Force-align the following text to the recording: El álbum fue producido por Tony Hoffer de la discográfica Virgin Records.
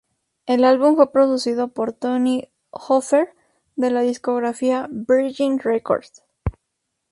El 0.47 0.63
álbum 0.63 0.95
fue 0.95 1.11
producido 1.11 1.67
por 1.67 1.93
Tony 1.93 2.49
Hoffer 2.71 3.35
de 3.75 3.91
la 3.91 4.01
discográfica 4.01 4.87
Virgin 4.89 5.59
Records. 5.59 6.23